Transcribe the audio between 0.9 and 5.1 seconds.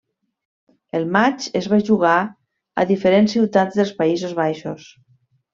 El matx es va jugar a diferents ciutats dels Països Baixos.